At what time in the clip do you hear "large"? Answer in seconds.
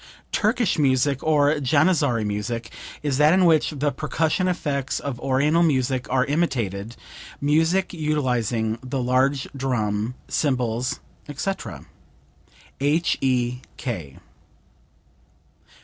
8.99-9.47